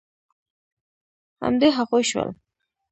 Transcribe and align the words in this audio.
همدې 1.43 1.69
هغوی 1.77 2.03
شول. 2.09 2.29